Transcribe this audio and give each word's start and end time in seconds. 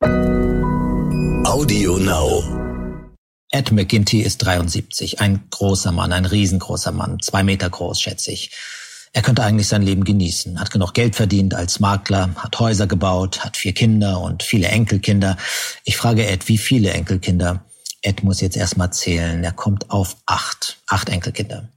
Audio 0.00 1.98
Now. 1.98 2.44
Ed 3.50 3.72
McGinty 3.72 4.20
ist 4.20 4.38
73, 4.38 5.20
ein 5.20 5.48
großer 5.50 5.90
Mann, 5.90 6.12
ein 6.12 6.24
riesengroßer 6.24 6.92
Mann, 6.92 7.18
zwei 7.20 7.42
Meter 7.42 7.68
groß, 7.68 8.00
schätze 8.00 8.30
ich. 8.30 8.52
Er 9.12 9.22
könnte 9.22 9.42
eigentlich 9.42 9.66
sein 9.66 9.82
Leben 9.82 10.04
genießen, 10.04 10.60
hat 10.60 10.70
genug 10.70 10.94
Geld 10.94 11.16
verdient 11.16 11.54
als 11.54 11.80
Makler, 11.80 12.30
hat 12.36 12.60
Häuser 12.60 12.86
gebaut, 12.86 13.44
hat 13.44 13.56
vier 13.56 13.72
Kinder 13.72 14.20
und 14.20 14.44
viele 14.44 14.68
Enkelkinder. 14.68 15.36
Ich 15.82 15.96
frage 15.96 16.28
Ed, 16.28 16.46
wie 16.46 16.58
viele 16.58 16.90
Enkelkinder? 16.92 17.64
Ed 18.02 18.22
muss 18.22 18.40
jetzt 18.40 18.56
erstmal 18.56 18.92
zählen. 18.92 19.42
Er 19.42 19.52
kommt 19.52 19.90
auf 19.90 20.16
acht, 20.26 20.78
acht 20.86 21.08
Enkelkinder. 21.08 21.68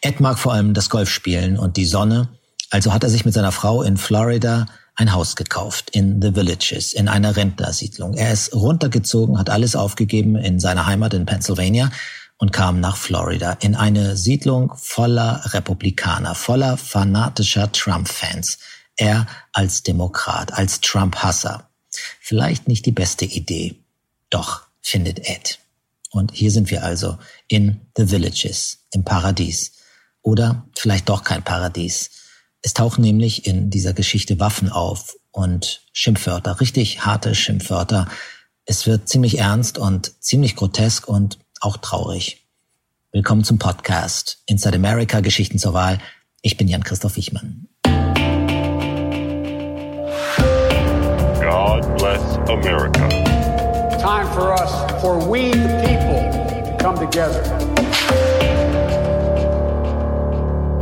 Ed 0.00 0.20
mag 0.20 0.38
vor 0.38 0.52
allem 0.52 0.74
das 0.74 0.90
Golfspielen 0.90 1.58
und 1.58 1.76
die 1.76 1.86
Sonne. 1.86 2.28
Also 2.70 2.92
hat 2.92 3.02
er 3.02 3.10
sich 3.10 3.24
mit 3.24 3.34
seiner 3.34 3.50
Frau 3.50 3.82
in 3.82 3.96
Florida 3.96 4.66
ein 4.98 5.12
Haus 5.12 5.36
gekauft 5.36 5.90
in 5.90 6.20
The 6.20 6.34
Villages, 6.34 6.92
in 6.92 7.08
einer 7.08 7.36
Rentnersiedlung. 7.36 8.14
Er 8.14 8.32
ist 8.32 8.52
runtergezogen, 8.52 9.38
hat 9.38 9.48
alles 9.48 9.76
aufgegeben 9.76 10.34
in 10.34 10.58
seiner 10.58 10.86
Heimat 10.86 11.14
in 11.14 11.24
Pennsylvania 11.24 11.92
und 12.36 12.52
kam 12.52 12.80
nach 12.80 12.96
Florida 12.96 13.52
in 13.60 13.76
eine 13.76 14.16
Siedlung 14.16 14.74
voller 14.76 15.42
Republikaner, 15.54 16.34
voller 16.34 16.76
fanatischer 16.76 17.70
Trump-Fans. 17.70 18.58
Er 18.96 19.28
als 19.52 19.84
Demokrat, 19.84 20.52
als 20.52 20.80
Trump-Hasser. 20.80 21.70
Vielleicht 22.20 22.66
nicht 22.66 22.84
die 22.84 22.92
beste 22.92 23.24
Idee. 23.24 23.76
Doch, 24.30 24.62
findet 24.82 25.20
Ed. 25.20 25.60
Und 26.10 26.32
hier 26.32 26.50
sind 26.50 26.72
wir 26.72 26.82
also 26.82 27.18
in 27.46 27.80
The 27.96 28.10
Villages, 28.10 28.78
im 28.90 29.04
Paradies. 29.04 29.74
Oder 30.22 30.66
vielleicht 30.76 31.08
doch 31.08 31.22
kein 31.22 31.44
Paradies. 31.44 32.10
Es 32.60 32.74
tauchen 32.74 33.02
nämlich 33.02 33.46
in 33.46 33.70
dieser 33.70 33.92
Geschichte 33.92 34.40
Waffen 34.40 34.68
auf 34.68 35.16
und 35.30 35.82
Schimpfwörter, 35.92 36.60
richtig 36.60 37.04
harte 37.06 37.36
Schimpfwörter. 37.36 38.08
Es 38.64 38.86
wird 38.86 39.08
ziemlich 39.08 39.38
ernst 39.38 39.78
und 39.78 40.20
ziemlich 40.22 40.56
grotesk 40.56 41.06
und 41.08 41.38
auch 41.60 41.76
traurig. 41.76 42.48
Willkommen 43.12 43.44
zum 43.44 43.58
Podcast 43.58 44.42
Inside 44.46 44.74
America 44.74 45.20
Geschichten 45.20 45.58
zur 45.58 45.72
Wahl. 45.72 45.98
Ich 46.42 46.56
bin 46.56 46.66
Jan-Christoph 46.66 47.16
Wichmann. 47.16 47.68
God 51.40 51.96
bless 51.96 52.22
America. 52.48 53.08
Time 54.00 54.26
for 54.34 54.52
us, 54.52 55.00
for 55.00 55.18
we 55.30 55.52
the 55.52 55.68
people, 55.86 56.30
to 56.64 56.76
come 56.80 56.98
together. 56.98 57.57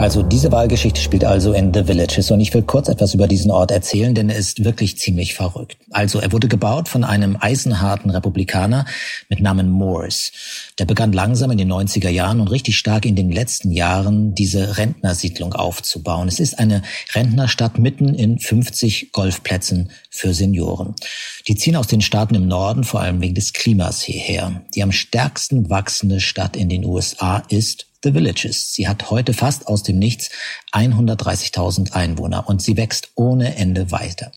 Also 0.07 0.23
diese 0.23 0.53
Wahlgeschichte 0.53 1.01
spielt 1.01 1.25
also 1.25 1.53
in 1.53 1.75
The 1.75 1.89
Villages 1.89 2.31
und 2.31 2.39
ich 2.39 2.55
will 2.55 2.63
kurz 2.63 2.89
etwas 2.89 3.13
über 3.13 3.27
diesen 3.27 3.51
Ort 3.51 3.73
erzählen, 3.73 4.15
denn 4.15 4.31
er 4.31 4.37
ist 4.37 4.63
wirklich 4.63 4.99
ziemlich 4.99 5.35
verrückt. 5.35 5.79
Also 5.91 6.21
er 6.21 6.31
wurde 6.31 6.47
gebaut 6.47 6.89
von 6.89 7.03
einem 7.03 7.37
eisenharten 7.41 8.13
Republikaner 8.13 8.87
mit 9.29 9.41
Namen 9.41 9.69
Morris. 9.69 10.31
Der 10.79 10.85
begann 10.85 11.13
langsam 11.13 11.51
in 11.51 11.59
den 11.59 11.73
90er 11.73 12.09
Jahren 12.09 12.39
und 12.39 12.53
richtig 12.53 12.79
stark 12.79 13.05
in 13.05 13.17
den 13.17 13.33
letzten 13.33 13.73
Jahren 13.73 14.33
diese 14.33 14.79
Rentnersiedlung 14.79 15.55
aufzubauen. 15.55 16.29
Es 16.29 16.39
ist 16.39 16.61
eine 16.61 16.83
Rentnerstadt 17.13 17.81
mitten 17.81 18.15
in 18.15 18.39
50 18.39 19.11
Golfplätzen 19.11 19.91
für 20.09 20.33
Senioren. 20.35 20.95
Die 21.49 21.57
ziehen 21.57 21.75
aus 21.75 21.89
den 21.89 22.01
Staaten 22.01 22.37
im 22.37 22.47
Norden 22.47 22.85
vor 22.85 23.01
allem 23.01 23.21
wegen 23.21 23.35
des 23.35 23.53
Klimas 23.53 24.03
hierher. 24.03 24.63
Die 24.73 24.85
am 24.85 24.93
stärksten 24.93 25.69
wachsende 25.69 26.21
Stadt 26.21 26.57
in 26.57 26.69
den 26.69 26.85
USA 26.85 27.43
ist 27.49 27.87
The 28.07 28.15
Villages. 28.15 28.73
Sie 28.73 28.87
hat 28.87 29.11
heute 29.11 29.35
fast 29.35 29.67
aus 29.67 29.83
dem 29.83 29.99
Nichts 29.99 30.31
130.000 30.73 31.93
Einwohner 31.93 32.49
und 32.49 32.63
sie 32.63 32.77
wächst 32.77 33.11
ohne 33.17 33.57
Ende 33.57 33.91
weiter. 33.91 34.31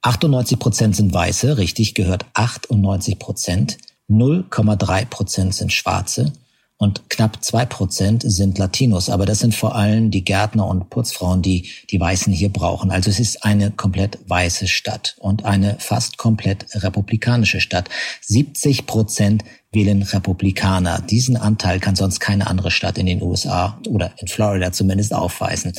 98 0.00 0.58
Prozent 0.58 0.96
sind 0.96 1.12
Weiße, 1.12 1.58
richtig 1.58 1.94
gehört 1.94 2.24
98 2.32 3.18
Prozent. 3.18 3.76
0,3 4.08 5.04
Prozent 5.04 5.54
sind 5.54 5.72
Schwarze 5.74 6.32
und 6.80 7.10
knapp 7.10 7.44
zwei 7.44 7.66
Prozent 7.66 8.22
sind 8.24 8.56
Latinos. 8.56 9.10
Aber 9.10 9.26
das 9.26 9.40
sind 9.40 9.54
vor 9.54 9.76
allem 9.76 10.10
die 10.10 10.24
Gärtner 10.24 10.66
und 10.66 10.88
Putzfrauen, 10.88 11.42
die 11.42 11.68
die 11.90 12.00
Weißen 12.00 12.32
hier 12.32 12.48
brauchen. 12.48 12.90
Also 12.90 13.10
es 13.10 13.20
ist 13.20 13.44
eine 13.44 13.70
komplett 13.70 14.18
weiße 14.26 14.66
Stadt 14.66 15.14
und 15.18 15.44
eine 15.44 15.76
fast 15.78 16.16
komplett 16.16 16.64
republikanische 16.82 17.60
Stadt. 17.60 17.90
70 18.22 18.86
Prozent 18.86 19.44
wählen 19.72 20.00
Republikaner. 20.00 21.02
Diesen 21.02 21.36
Anteil 21.36 21.80
kann 21.80 21.96
sonst 21.96 22.18
keine 22.18 22.46
andere 22.46 22.70
Stadt 22.70 22.96
in 22.96 23.04
den 23.04 23.22
USA 23.22 23.78
oder 23.86 24.12
in 24.16 24.28
Florida 24.28 24.72
zumindest 24.72 25.12
aufweisen. 25.12 25.74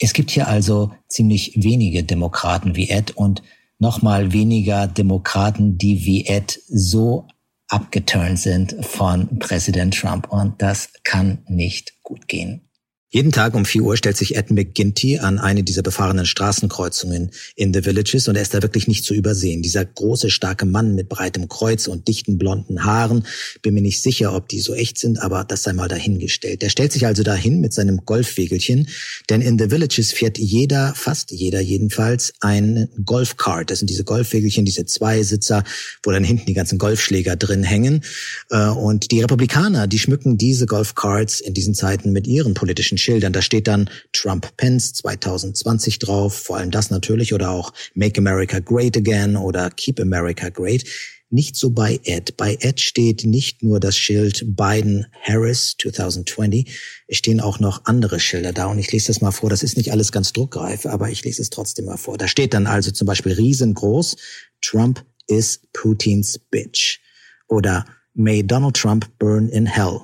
Es 0.00 0.14
gibt 0.14 0.32
hier 0.32 0.48
also 0.48 0.90
ziemlich 1.06 1.52
wenige 1.54 2.02
Demokraten 2.02 2.74
wie 2.74 2.90
Ed 2.90 3.12
und 3.12 3.40
nochmal 3.78 4.32
weniger 4.32 4.88
Demokraten, 4.88 5.78
die 5.78 6.04
wie 6.04 6.26
Ed 6.26 6.58
so 6.66 7.28
abgeturnt 7.70 8.38
sind 8.38 8.84
von 8.84 9.38
Präsident 9.38 9.98
Trump. 9.98 10.28
Und 10.30 10.60
das 10.60 10.92
kann 11.04 11.44
nicht 11.46 12.02
gut 12.02 12.28
gehen. 12.28 12.69
Jeden 13.12 13.32
Tag 13.32 13.54
um 13.54 13.64
4 13.64 13.82
Uhr 13.82 13.96
stellt 13.96 14.16
sich 14.16 14.36
Ed 14.36 14.52
McGinty 14.52 15.18
an 15.18 15.40
eine 15.40 15.64
dieser 15.64 15.82
befahrenen 15.82 16.26
Straßenkreuzungen 16.26 17.32
in 17.56 17.74
The 17.74 17.84
Villages 17.84 18.28
und 18.28 18.36
er 18.36 18.42
ist 18.42 18.54
da 18.54 18.62
wirklich 18.62 18.86
nicht 18.86 19.04
zu 19.04 19.14
übersehen. 19.14 19.62
Dieser 19.62 19.84
große, 19.84 20.30
starke 20.30 20.64
Mann 20.64 20.94
mit 20.94 21.08
breitem 21.08 21.48
Kreuz 21.48 21.88
und 21.88 22.06
dichten 22.06 22.38
blonden 22.38 22.84
Haaren. 22.84 23.26
Bin 23.62 23.74
mir 23.74 23.80
nicht 23.80 24.00
sicher, 24.00 24.32
ob 24.32 24.48
die 24.48 24.60
so 24.60 24.74
echt 24.74 24.96
sind, 24.96 25.20
aber 25.20 25.42
das 25.42 25.64
sei 25.64 25.72
mal 25.72 25.88
dahingestellt. 25.88 26.62
Der 26.62 26.68
stellt 26.68 26.92
sich 26.92 27.04
also 27.04 27.24
dahin 27.24 27.60
mit 27.60 27.72
seinem 27.72 28.04
Golfwegelchen, 28.04 28.86
denn 29.28 29.40
in 29.40 29.58
The 29.58 29.72
Villages 29.72 30.12
fährt 30.12 30.38
jeder, 30.38 30.94
fast 30.94 31.32
jeder 31.32 31.60
jedenfalls, 31.60 32.32
ein 32.38 32.90
Golfcart. 33.04 33.72
Das 33.72 33.80
sind 33.80 33.90
diese 33.90 34.04
Golfwegelchen, 34.04 34.64
diese 34.64 34.86
Zweisitzer, 34.86 35.64
wo 36.04 36.12
dann 36.12 36.22
hinten 36.22 36.46
die 36.46 36.54
ganzen 36.54 36.78
Golfschläger 36.78 37.34
drin 37.34 37.64
hängen. 37.64 38.04
Äh, 38.50 38.68
und 38.68 39.10
die 39.10 39.20
Republikaner, 39.20 39.88
die 39.88 39.98
schmücken 39.98 40.38
diese 40.38 40.66
Golfcarts 40.66 41.40
in 41.40 41.54
diesen 41.54 41.74
Zeiten 41.74 42.12
mit 42.12 42.28
ihren 42.28 42.54
politischen 42.54 42.99
Schildern. 43.00 43.32
Da 43.32 43.42
steht 43.42 43.66
dann 43.66 43.90
Trump-Pence 44.12 44.94
2020 44.94 45.98
drauf, 45.98 46.34
vor 46.34 46.56
allem 46.56 46.70
das 46.70 46.90
natürlich, 46.90 47.34
oder 47.34 47.50
auch 47.50 47.72
Make 47.94 48.18
America 48.18 48.60
Great 48.60 48.96
Again 48.96 49.36
oder 49.36 49.70
Keep 49.70 50.00
America 50.00 50.48
Great. 50.50 50.84
Nicht 51.32 51.54
so 51.54 51.70
bei 51.70 52.00
Ed. 52.02 52.36
Bei 52.36 52.58
Ed 52.60 52.80
steht 52.80 53.24
nicht 53.24 53.62
nur 53.62 53.78
das 53.78 53.96
Schild 53.96 54.56
Biden-Harris 54.56 55.76
2020, 55.80 56.68
es 57.06 57.16
stehen 57.18 57.40
auch 57.40 57.60
noch 57.60 57.84
andere 57.84 58.18
Schilder 58.18 58.52
da 58.52 58.66
und 58.66 58.80
ich 58.80 58.90
lese 58.90 59.08
das 59.08 59.20
mal 59.20 59.30
vor. 59.30 59.48
Das 59.48 59.62
ist 59.62 59.76
nicht 59.76 59.92
alles 59.92 60.10
ganz 60.10 60.32
druckreif, 60.32 60.86
aber 60.86 61.08
ich 61.08 61.24
lese 61.24 61.40
es 61.40 61.50
trotzdem 61.50 61.84
mal 61.84 61.98
vor. 61.98 62.18
Da 62.18 62.26
steht 62.26 62.52
dann 62.52 62.66
also 62.66 62.90
zum 62.90 63.06
Beispiel 63.06 63.32
riesengroß, 63.32 64.16
Trump 64.60 65.04
is 65.28 65.60
Putins 65.72 66.36
bitch 66.50 66.98
oder 67.46 67.84
May 68.14 68.42
Donald 68.44 68.76
Trump 68.76 69.08
burn 69.18 69.48
in 69.48 69.66
hell. 69.66 70.00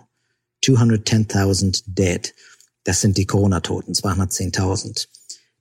210.000 0.65 1.83
dead. 1.87 2.33
Das 2.87 3.01
sind 3.01 3.19
die 3.19 3.27
Corona-Toten, 3.27 3.95
210.000. 3.95 5.09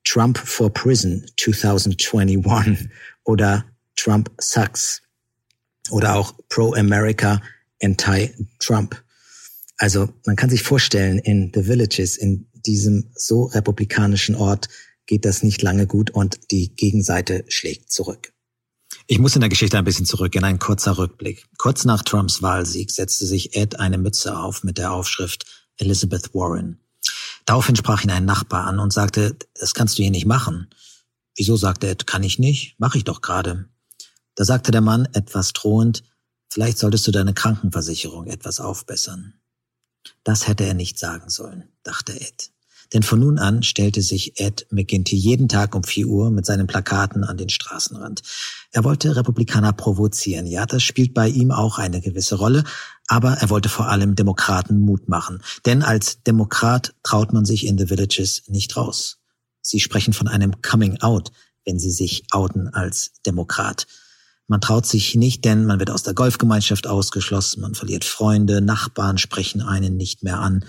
Trump 0.04 0.38
for 0.38 0.72
Prison 0.72 1.26
2021 1.38 2.88
oder 3.24 3.66
Trump 3.96 4.32
sucks 4.40 5.02
oder 5.90 6.16
auch 6.16 6.36
Pro-America, 6.50 7.42
Anti-Trump. 7.82 9.04
Also 9.78 10.10
man 10.28 10.36
kann 10.36 10.52
sich 10.52 10.62
vorstellen, 10.62 11.18
in 11.18 11.52
The 11.52 11.68
Villages, 11.68 12.16
in 12.16 12.48
diesem 12.54 13.10
so 13.16 13.46
republikanischen 13.46 14.36
Ort, 14.36 14.70
geht 15.08 15.26
das 15.26 15.42
nicht 15.42 15.64
lange 15.64 15.88
gut 15.88 16.12
und 16.12 16.52
die 16.52 16.76
Gegenseite 16.76 17.44
schlägt 17.48 17.92
zurück. 17.92 18.34
Ich 19.08 19.18
muss 19.18 19.34
in 19.34 19.42
der 19.42 19.50
Geschichte 19.50 19.80
ein 19.80 19.84
bisschen 19.84 20.06
zurück, 20.06 20.36
in 20.36 20.44
ein 20.44 20.60
kurzer 20.60 21.00
Rückblick. 21.00 21.46
Kurz 21.58 21.86
nach 21.86 22.04
Trumps 22.04 22.44
Wahlsieg 22.44 22.92
setzte 22.92 23.26
sich 23.26 23.56
Ed 23.56 23.80
eine 23.80 23.98
Mütze 23.98 24.38
auf 24.38 24.64
mit 24.64 24.78
der 24.78 24.92
Aufschrift 24.92 25.46
Elizabeth 25.78 26.36
Warren. 26.36 26.80
Daraufhin 27.46 27.76
sprach 27.76 28.04
ihn 28.04 28.12
ein 28.12 28.26
Nachbar 28.26 28.66
an 28.66 28.80
und 28.80 28.92
sagte, 28.92 29.38
das 29.54 29.74
kannst 29.74 29.98
du 29.98 30.02
hier 30.02 30.12
nicht 30.12 30.26
machen. 30.26 30.70
Wieso, 31.36 31.56
sagte 31.58 31.88
Ed, 31.88 32.08
kann 32.08 32.24
ich 32.24 32.40
nicht? 32.40 32.76
Mach 32.80 32.96
ich 32.96 33.04
doch 33.04 33.22
gerade. 33.22 33.70
Da 34.36 34.46
sagte 34.46 34.72
der 34.72 34.82
Mann 34.82 35.08
etwas 35.14 35.54
drohend, 35.54 36.04
vielleicht 36.50 36.78
solltest 36.78 37.06
du 37.08 37.12
deine 37.12 37.34
Krankenversicherung 37.34 38.28
etwas 38.28 38.60
aufbessern. 38.60 39.40
Das 40.24 40.48
hätte 40.48 40.66
er 40.66 40.74
nicht 40.74 40.98
sagen 40.98 41.30
sollen, 41.30 41.72
dachte 41.84 42.20
Ed. 42.20 42.52
Denn 42.96 43.04
von 43.04 43.20
nun 43.20 43.40
an 43.40 43.62
stellte 43.62 44.02
sich 44.02 44.40
Ed 44.40 44.68
McGinty 44.72 45.18
jeden 45.18 45.50
Tag 45.50 45.76
um 45.76 45.84
vier 45.84 46.08
Uhr 46.08 46.32
mit 46.32 46.46
seinen 46.46 46.66
Plakaten 46.66 47.26
an 47.26 47.36
den 47.36 47.50
Straßenrand. 47.50 48.22
Er 48.72 48.86
wollte 48.86 49.18
Republikaner 49.18 49.74
provozieren. 49.74 50.48
Ja, 50.48 50.66
das 50.66 50.82
spielt 50.82 51.14
bei 51.14 51.28
ihm 51.28 51.52
auch 51.52 51.78
eine 51.78 52.00
gewisse 52.00 52.36
Rolle. 52.36 52.64
Aber 53.08 53.34
er 53.34 53.50
wollte 53.50 53.68
vor 53.68 53.90
allem 53.90 54.16
Demokraten 54.16 54.80
Mut 54.80 55.10
machen. 55.10 55.44
Denn 55.66 55.84
als 55.84 56.24
Demokrat 56.24 56.96
traut 57.04 57.34
man 57.34 57.44
sich 57.44 57.68
in 57.68 57.78
The 57.78 57.90
Villages 57.90 58.44
nicht 58.48 58.78
raus. 58.78 59.18
Sie 59.60 59.82
sprechen 59.82 60.14
von 60.14 60.30
einem 60.30 60.62
Coming 60.62 61.02
Out, 61.02 61.34
wenn 61.66 61.78
sie 61.78 61.92
sich 61.92 62.24
outen 62.32 62.70
als 62.70 63.12
Demokrat. 63.26 63.88
Man 64.48 64.62
traut 64.62 64.86
sich 64.86 65.16
nicht, 65.16 65.44
denn 65.44 65.66
man 65.66 65.80
wird 65.80 65.92
aus 65.92 66.04
der 66.04 66.14
Golfgemeinschaft 66.14 66.88
ausgeschlossen, 66.88 67.60
man 67.60 67.76
verliert 67.76 68.06
Freunde, 68.06 68.62
Nachbarn 68.62 69.18
sprechen 69.18 69.62
einen 69.62 69.98
nicht 69.98 70.24
mehr 70.24 70.40
an. 70.40 70.64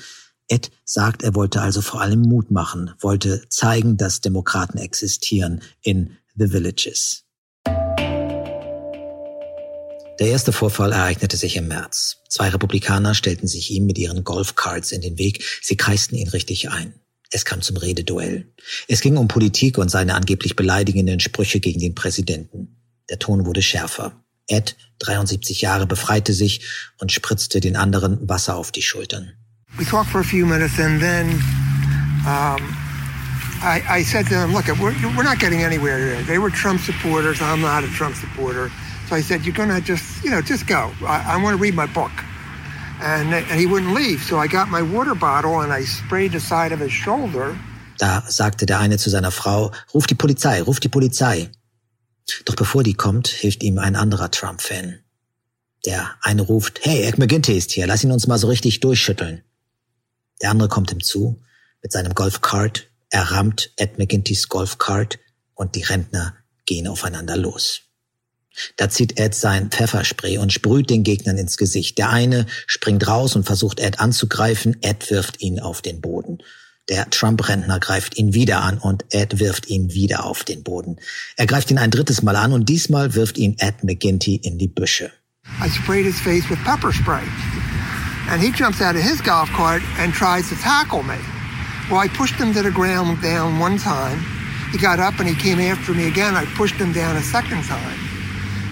Ed 0.48 0.70
sagt, 0.84 1.22
er 1.22 1.34
wollte 1.34 1.60
also 1.60 1.82
vor 1.82 2.00
allem 2.00 2.20
Mut 2.20 2.50
machen, 2.50 2.92
wollte 3.00 3.42
zeigen, 3.48 3.96
dass 3.96 4.20
Demokraten 4.20 4.78
existieren 4.78 5.62
in 5.82 6.16
The 6.36 6.52
Villages. 6.52 7.24
Der 10.18 10.28
erste 10.28 10.52
Vorfall 10.52 10.92
ereignete 10.92 11.36
sich 11.36 11.56
im 11.56 11.68
März. 11.68 12.18
Zwei 12.30 12.48
Republikaner 12.48 13.14
stellten 13.14 13.48
sich 13.48 13.70
ihm 13.70 13.84
mit 13.84 13.98
ihren 13.98 14.24
Golfcards 14.24 14.92
in 14.92 15.02
den 15.02 15.18
Weg. 15.18 15.44
Sie 15.60 15.76
kreisten 15.76 16.16
ihn 16.16 16.28
richtig 16.28 16.70
ein. 16.70 16.94
Es 17.30 17.44
kam 17.44 17.60
zum 17.60 17.76
Rededuell. 17.76 18.46
Es 18.88 19.00
ging 19.00 19.16
um 19.16 19.28
Politik 19.28 19.76
und 19.78 19.90
seine 19.90 20.14
angeblich 20.14 20.56
beleidigenden 20.56 21.20
Sprüche 21.20 21.60
gegen 21.60 21.80
den 21.80 21.94
Präsidenten. 21.94 22.80
Der 23.10 23.18
Ton 23.18 23.44
wurde 23.44 23.62
schärfer. 23.62 24.24
Ed, 24.46 24.76
73 25.00 25.60
Jahre, 25.60 25.86
befreite 25.86 26.32
sich 26.32 26.62
und 26.98 27.12
spritzte 27.12 27.60
den 27.60 27.76
anderen 27.76 28.26
Wasser 28.28 28.56
auf 28.56 28.70
die 28.72 28.82
Schultern. 28.82 29.32
We 29.78 29.84
talked 29.84 30.10
for 30.10 30.20
a 30.20 30.24
few 30.24 30.46
minutes 30.46 30.78
and 30.78 31.00
then 31.00 31.26
um, 32.26 32.60
I, 33.62 33.82
I 33.88 34.02
said 34.02 34.26
to 34.26 34.34
them, 34.34 34.52
look, 34.52 34.66
we're, 34.68 34.94
we're 35.16 35.22
not 35.22 35.38
getting 35.38 35.62
anywhere 35.62 35.98
here. 35.98 36.22
They 36.22 36.38
were 36.38 36.50
Trump 36.50 36.80
supporters. 36.80 37.40
I'm 37.42 37.60
not 37.60 37.84
a 37.84 37.88
Trump 37.88 38.16
supporter. 38.16 38.70
So 39.08 39.16
I 39.16 39.20
said, 39.20 39.44
you're 39.44 39.54
going 39.54 39.68
to 39.68 39.80
just, 39.80 40.24
you 40.24 40.30
know, 40.30 40.40
just 40.40 40.66
go. 40.66 40.92
I, 41.02 41.34
I 41.34 41.42
want 41.42 41.56
to 41.56 41.62
read 41.62 41.74
my 41.74 41.86
book. 41.86 42.10
And, 43.00 43.34
and 43.34 43.60
he 43.60 43.66
wouldn't 43.66 43.94
leave. 43.94 44.22
So 44.22 44.38
I 44.38 44.46
got 44.46 44.68
my 44.68 44.82
water 44.82 45.14
bottle 45.14 45.60
and 45.60 45.72
I 45.72 45.84
sprayed 45.84 46.32
the 46.32 46.40
side 46.40 46.72
of 46.72 46.80
his 46.80 46.92
shoulder. 46.92 47.56
Da 47.98 48.22
sagte 48.28 48.66
der 48.66 48.78
eine 48.80 48.98
zu 48.98 49.10
seiner 49.10 49.30
Frau, 49.30 49.72
ruf 49.94 50.06
die 50.06 50.14
Polizei, 50.14 50.60
ruf 50.62 50.80
die 50.80 50.88
Polizei. 50.88 51.50
Doch 52.44 52.56
bevor 52.56 52.82
die 52.82 52.94
kommt, 52.94 53.28
hilft 53.28 53.62
ihm 53.62 53.78
ein 53.78 53.96
anderer 53.96 54.30
Trump-Fan. 54.30 55.00
Der 55.86 56.16
eine 56.22 56.42
ruft, 56.42 56.80
hey, 56.82 57.04
Ed 57.04 57.18
McGinty 57.18 57.56
ist 57.56 57.72
hier, 57.72 57.86
lass 57.86 58.04
ihn 58.04 58.10
uns 58.10 58.26
mal 58.26 58.38
so 58.38 58.48
richtig 58.48 58.80
durchschütteln. 58.80 59.42
Der 60.42 60.50
andere 60.50 60.68
kommt 60.68 60.92
ihm 60.92 61.02
zu, 61.02 61.40
mit 61.82 61.92
seinem 61.92 62.14
Golfkart, 62.14 62.88
er 63.10 63.30
rammt 63.30 63.70
Ed 63.76 63.98
McGintys 63.98 64.48
Golfkart 64.48 65.18
und 65.54 65.74
die 65.74 65.82
Rentner 65.82 66.34
gehen 66.66 66.88
aufeinander 66.88 67.36
los. 67.36 67.82
Da 68.76 68.88
zieht 68.88 69.18
Ed 69.18 69.34
sein 69.34 69.70
Pfefferspray 69.70 70.38
und 70.38 70.52
sprüht 70.52 70.90
den 70.90 71.04
Gegnern 71.04 71.38
ins 71.38 71.56
Gesicht. 71.56 71.98
Der 71.98 72.10
eine 72.10 72.46
springt 72.66 73.06
raus 73.06 73.36
und 73.36 73.44
versucht 73.44 73.80
Ed 73.80 74.00
anzugreifen. 74.00 74.76
Ed 74.82 75.10
wirft 75.10 75.40
ihn 75.40 75.60
auf 75.60 75.82
den 75.82 76.00
Boden. 76.00 76.38
Der 76.88 77.10
Trump-Rentner 77.10 77.80
greift 77.80 78.16
ihn 78.16 78.32
wieder 78.32 78.62
an 78.62 78.78
und 78.78 79.04
Ed 79.10 79.40
wirft 79.40 79.68
ihn 79.68 79.92
wieder 79.92 80.24
auf 80.24 80.44
den 80.44 80.62
Boden. 80.62 80.98
Er 81.36 81.46
greift 81.46 81.70
ihn 81.70 81.78
ein 81.78 81.90
drittes 81.90 82.22
Mal 82.22 82.36
an 82.36 82.52
und 82.52 82.68
diesmal 82.68 83.14
wirft 83.14 83.38
ihn 83.38 83.56
Ed 83.58 83.82
McGinty 83.82 84.36
in 84.36 84.56
die 84.56 84.68
Büsche. 84.68 85.12
I 85.62 85.68
sprayed 85.68 86.06
his 86.06 86.18
face 86.20 86.48
with 86.48 86.58
pepper 86.64 86.92
spray. 86.92 87.22
And 88.28 88.42
he 88.42 88.50
jumps 88.50 88.80
out 88.80 88.96
of 88.96 89.02
his 89.02 89.20
golf 89.20 89.48
cart 89.50 89.82
and 89.98 90.12
tries 90.12 90.48
to 90.48 90.56
tackle 90.56 91.02
me. 91.02 91.18
Well, 91.90 92.00
I 92.00 92.08
pushed 92.08 92.34
him 92.34 92.52
to 92.54 92.62
the 92.62 92.70
ground 92.70 93.22
down 93.22 93.58
one 93.58 93.78
time. 93.78 94.18
He 94.72 94.78
got 94.78 94.98
up 94.98 95.20
and 95.20 95.28
he 95.28 95.34
came 95.34 95.60
after 95.60 95.94
me 95.94 96.08
again. 96.08 96.34
I 96.34 96.44
pushed 96.56 96.74
him 96.74 96.92
down 96.92 97.16
a 97.16 97.22
second 97.22 97.62
time 97.64 98.06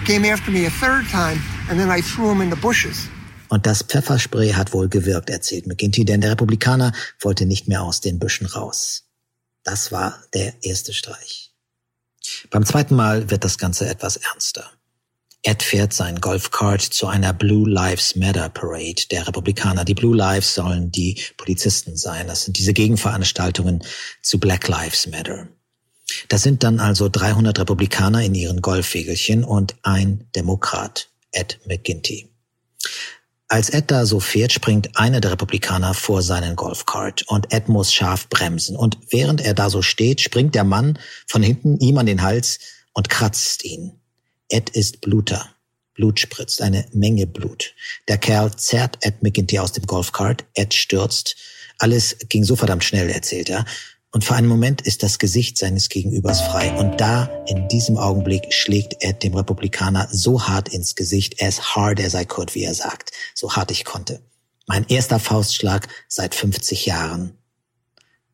came 0.04 0.24
after 0.24 0.50
me 0.50 0.66
a 0.66 0.70
third 0.70 1.08
time, 1.10 1.40
and 1.68 1.80
then 1.80 1.90
I 1.90 2.02
threw 2.02 2.30
him 2.30 2.40
in 2.42 2.50
the 2.50 2.56
bushes. 2.56 3.08
Und 3.48 3.66
das 3.66 3.82
Pfefferspray 3.82 4.52
hat 4.52 4.72
wohl 4.72 4.88
gewirkt, 4.88 5.30
erzählt 5.30 5.66
McGinty, 5.66 6.04
denn 6.04 6.20
der 6.20 6.32
Republikaner 6.32 6.92
wollte 7.20 7.46
nicht 7.46 7.68
mehr 7.68 7.82
aus 7.82 8.00
den 8.00 8.18
Büschen 8.18 8.46
raus. 8.46 9.04
Das 9.62 9.92
war 9.92 10.22
der 10.34 10.62
erste 10.62 10.92
Streich. 10.92 11.52
Beim 12.50 12.64
zweiten 12.64 12.96
Mal 12.96 13.30
wird 13.30 13.44
das 13.44 13.58
Ganze 13.58 13.88
etwas 13.88 14.16
ernster. 14.16 14.70
Ed 15.46 15.62
fährt 15.62 15.92
sein 15.92 16.22
Golfkart 16.22 16.80
zu 16.80 17.06
einer 17.06 17.34
Blue 17.34 17.68
Lives 17.68 18.16
Matter 18.16 18.48
Parade 18.48 19.06
der 19.10 19.28
Republikaner. 19.28 19.84
Die 19.84 19.92
Blue 19.92 20.16
Lives 20.16 20.54
sollen 20.54 20.90
die 20.90 21.20
Polizisten 21.36 21.98
sein. 21.98 22.28
Das 22.28 22.44
sind 22.44 22.56
diese 22.56 22.72
Gegenveranstaltungen 22.72 23.84
zu 24.22 24.40
Black 24.40 24.68
Lives 24.68 25.06
Matter. 25.06 25.48
Das 26.28 26.42
sind 26.42 26.62
dann 26.62 26.80
also 26.80 27.10
300 27.10 27.58
Republikaner 27.58 28.22
in 28.22 28.34
ihren 28.34 28.62
Golfwegelchen 28.62 29.44
und 29.44 29.76
ein 29.82 30.26
Demokrat, 30.34 31.10
Ed 31.30 31.60
McGinty. 31.66 32.30
Als 33.46 33.68
Ed 33.68 33.90
da 33.90 34.06
so 34.06 34.20
fährt, 34.20 34.52
springt 34.52 34.96
einer 34.96 35.20
der 35.20 35.32
Republikaner 35.32 35.92
vor 35.92 36.22
seinen 36.22 36.56
Golfkart 36.56 37.24
und 37.28 37.52
Ed 37.52 37.68
muss 37.68 37.92
scharf 37.92 38.30
bremsen. 38.30 38.76
Und 38.76 38.96
während 39.10 39.42
er 39.42 39.52
da 39.52 39.68
so 39.68 39.82
steht, 39.82 40.22
springt 40.22 40.54
der 40.54 40.64
Mann 40.64 40.98
von 41.26 41.42
hinten 41.42 41.78
ihm 41.80 41.98
an 41.98 42.06
den 42.06 42.22
Hals 42.22 42.60
und 42.94 43.10
kratzt 43.10 43.62
ihn. 43.64 44.00
Ed 44.48 44.70
ist 44.70 45.00
Bluter. 45.00 45.50
Blut 45.94 46.18
spritzt, 46.18 46.60
eine 46.60 46.86
Menge 46.92 47.26
Blut. 47.26 47.74
Der 48.08 48.18
Kerl 48.18 48.54
zerrt 48.56 48.98
Ed 49.00 49.22
McGinty 49.22 49.58
aus 49.58 49.72
dem 49.72 49.86
Golfkart. 49.86 50.44
Ed 50.54 50.74
stürzt. 50.74 51.36
Alles 51.78 52.16
ging 52.28 52.44
so 52.44 52.56
verdammt 52.56 52.84
schnell, 52.84 53.10
erzählt 53.10 53.48
er. 53.48 53.64
Und 54.10 54.24
für 54.24 54.34
einen 54.34 54.46
Moment 54.46 54.80
ist 54.82 55.02
das 55.02 55.18
Gesicht 55.18 55.58
seines 55.58 55.88
Gegenübers 55.88 56.40
frei. 56.40 56.72
Und 56.76 57.00
da, 57.00 57.24
in 57.48 57.66
diesem 57.68 57.96
Augenblick, 57.96 58.52
schlägt 58.52 59.02
er 59.02 59.12
dem 59.12 59.34
Republikaner 59.34 60.08
so 60.10 60.46
hart 60.46 60.68
ins 60.68 60.94
Gesicht, 60.94 61.42
as 61.42 61.74
hard 61.74 62.00
as 62.00 62.14
I 62.14 62.24
could, 62.24 62.54
wie 62.54 62.62
er 62.62 62.74
sagt. 62.74 63.10
So 63.34 63.56
hart 63.56 63.72
ich 63.72 63.84
konnte. 63.84 64.20
Mein 64.66 64.86
erster 64.88 65.18
Faustschlag 65.18 65.88
seit 66.08 66.34
50 66.34 66.86
Jahren. 66.86 67.36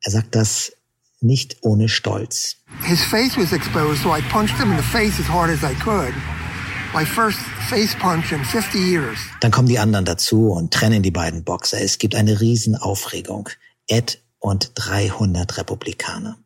Er 0.02 0.12
sagt 0.12 0.34
das 0.34 0.72
nicht 1.20 1.58
ohne 1.62 1.88
Stolz. 1.88 2.56
His 2.84 3.02
face 3.02 3.36
was 3.36 3.52
exposed, 3.52 4.02
so 4.02 4.14
I 4.14 4.20
punched 4.32 4.56
him 4.58 4.70
in 4.70 4.76
the 4.76 4.82
face 4.82 5.18
as 5.20 5.28
hard 5.28 5.50
as 5.50 5.62
I 5.62 5.74
could. 5.74 6.14
My 6.92 7.04
first 7.04 7.38
face 7.68 7.94
punch 7.94 8.32
in 8.32 8.44
50 8.44 8.78
years. 8.78 9.18
Dann 9.40 9.52
kommen 9.52 9.68
die 9.68 9.78
anderen 9.78 10.04
dazu 10.04 10.50
und 10.50 10.72
trennen 10.72 11.02
die 11.02 11.12
beiden 11.12 11.44
Boxer. 11.44 11.80
Es 11.80 11.98
gibt 11.98 12.14
eine 12.14 12.40
Riesenaufregung. 12.40 13.48
Ed 13.86 14.22
und 14.40 14.72
300 14.74 15.58
Republikaner. 15.58 16.38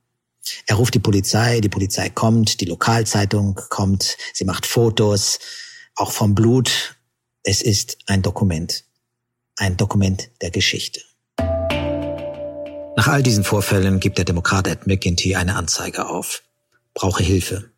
Er 0.66 0.76
ruft 0.76 0.94
die 0.94 0.98
Polizei, 0.98 1.60
die 1.60 1.68
Polizei 1.68 2.10
kommt, 2.10 2.60
die 2.60 2.66
Lokalzeitung 2.66 3.58
kommt, 3.70 4.18
sie 4.34 4.44
macht 4.44 4.66
Fotos, 4.66 5.38
auch 5.94 6.12
vom 6.12 6.34
Blut. 6.34 6.96
Es 7.42 7.62
ist 7.62 7.98
ein 8.06 8.20
Dokument, 8.22 8.84
ein 9.56 9.76
Dokument 9.76 10.30
der 10.42 10.50
Geschichte. 10.50 11.00
Nach 12.96 13.08
all 13.08 13.22
diesen 13.24 13.42
Vorfällen 13.42 13.98
gibt 13.98 14.18
der 14.18 14.24
Demokrat 14.24 14.68
Ed 14.68 14.86
McGinty 14.86 15.34
eine 15.34 15.56
Anzeige 15.56 16.06
auf. 16.06 16.42
Brauche 16.94 17.24
Hilfe. 17.24 17.70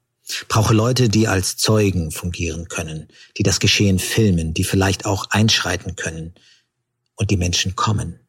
Brauche 0.49 0.75
Leute, 0.75 1.09
die 1.09 1.27
als 1.27 1.57
Zeugen 1.57 2.11
fungieren 2.11 2.69
können, 2.69 3.09
die 3.39 3.43
das 3.43 3.61
Geschehen 3.61 3.99
filmen, 3.99 4.53
die 4.53 4.65
vielleicht 4.65 5.07
auch 5.07 5.31
einschreiten 5.31 5.97
können. 5.97 6.35
Und 7.15 7.31
die 7.31 7.39
Menschen 7.39 7.77
kommen. 7.77 8.21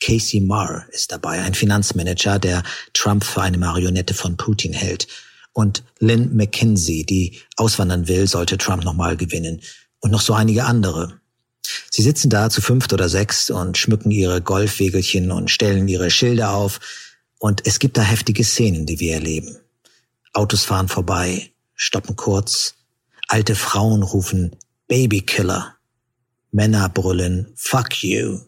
Casey 0.00 0.40
Marr 0.40 0.86
ist 0.92 1.12
dabei, 1.12 1.42
ein 1.42 1.54
Finanzmanager, 1.54 2.38
der 2.38 2.62
Trump 2.94 3.24
für 3.24 3.42
eine 3.42 3.58
Marionette 3.58 4.14
von 4.14 4.36
Putin 4.36 4.72
hält. 4.72 5.08
Und 5.52 5.82
Lynn 5.98 6.34
McKinsey, 6.36 7.04
die 7.04 7.40
auswandern 7.56 8.08
will, 8.08 8.26
sollte 8.28 8.56
Trump 8.56 8.84
nochmal 8.84 9.16
gewinnen. 9.16 9.60
Und 10.00 10.12
noch 10.12 10.22
so 10.22 10.32
einige 10.32 10.64
andere. 10.64 11.20
Sie 11.90 12.02
sitzen 12.02 12.30
da 12.30 12.50
zu 12.50 12.60
fünft 12.60 12.92
oder 12.92 13.08
sechs 13.08 13.50
und 13.50 13.78
schmücken 13.78 14.10
ihre 14.10 14.40
Golfwegelchen 14.42 15.30
und 15.30 15.50
stellen 15.50 15.88
ihre 15.88 16.10
Schilder 16.10 16.54
auf. 16.54 16.80
Und 17.38 17.66
es 17.66 17.78
gibt 17.78 17.96
da 17.96 18.02
heftige 18.02 18.44
Szenen, 18.44 18.86
die 18.86 19.00
wir 19.00 19.14
erleben. 19.14 19.56
Autos 20.32 20.64
fahren 20.64 20.88
vorbei, 20.88 21.52
stoppen 21.74 22.16
kurz. 22.16 22.74
Alte 23.28 23.54
Frauen 23.54 24.02
rufen 24.02 24.56
Babykiller. 24.86 25.76
Männer 26.50 26.88
brüllen 26.88 27.52
Fuck 27.56 28.02
you. 28.02 28.40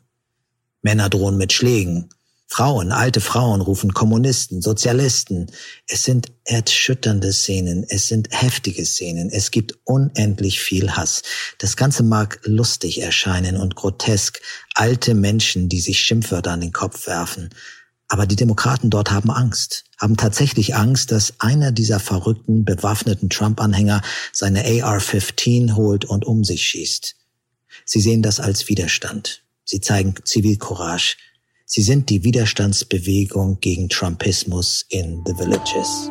Männer 0.83 1.09
drohen 1.09 1.37
mit 1.37 1.53
Schlägen. 1.53 2.09
Frauen, 2.53 2.91
alte 2.91 3.21
Frauen 3.21 3.61
rufen 3.61 3.95
Kommunisten, 3.95 4.61
Sozialisten. 4.61 5.53
Es 5.87 6.03
sind 6.03 6.33
erschütternde 6.45 7.33
Szenen, 7.33 7.87
es 7.89 8.09
sind 8.09 8.27
heftige 8.33 8.85
Szenen, 8.85 9.31
es 9.31 9.53
gibt 9.53 9.79
unendlich 9.85 10.59
viel 10.59 10.91
Hass. 10.91 11.23
Das 11.59 11.77
Ganze 11.77 12.03
mag 12.03 12.41
lustig 12.43 13.03
erscheinen 13.03 13.57
und 13.57 13.77
grotesk, 13.77 14.43
alte 14.75 15.15
Menschen, 15.15 15.69
die 15.69 15.81
sich 15.81 16.01
Schimpfwörter 16.01 16.51
an 16.51 16.61
den 16.61 16.73
Kopf 16.73 17.07
werfen. 17.07 17.51
Aber 18.09 18.27
die 18.27 18.35
Demokraten 18.35 18.91
dort 18.91 19.13
haben 19.13 19.31
Angst, 19.31 19.85
haben 20.01 20.17
tatsächlich 20.17 20.75
Angst, 20.75 21.13
dass 21.13 21.35
einer 21.39 21.71
dieser 21.71 22.01
verrückten, 22.01 22.65
bewaffneten 22.65 23.31
Trump-Anhänger 23.31 24.03
seine 24.33 24.65
AR-15 24.65 25.77
holt 25.77 26.05
und 26.05 26.25
um 26.25 26.43
sich 26.43 26.67
schießt. 26.67 27.15
Sie 27.85 28.01
sehen 28.01 28.23
das 28.23 28.41
als 28.41 28.69
Widerstand. 28.69 29.45
Sie 29.65 29.81
zeigen 29.81 30.17
Zivilcourage. 30.25 31.17
Sie 31.73 31.83
sind 31.83 32.11
die 32.11 32.25
Widerstandsbewegung 32.25 33.61
gegen 33.61 33.89
Trumpismus 33.89 34.87
in 34.89 35.23
the 35.25 35.33
Villages. 35.35 36.11